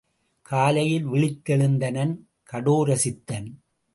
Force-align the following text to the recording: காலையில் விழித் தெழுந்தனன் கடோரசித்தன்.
காலையில் 0.41 1.05
விழித் 1.05 1.41
தெழுந்தனன் 1.49 2.15
கடோரசித்தன். 2.51 3.49